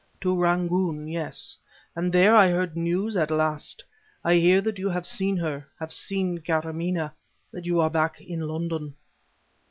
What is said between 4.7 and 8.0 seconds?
you have seen her have seen Karamaneh that you are